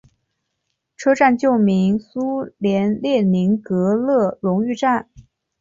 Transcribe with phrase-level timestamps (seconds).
[0.97, 5.09] 车站旧名苏联列宁格勒荣誉站。